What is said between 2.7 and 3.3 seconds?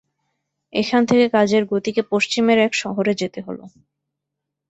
শহরে